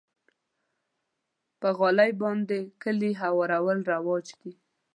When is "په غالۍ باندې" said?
1.59-2.57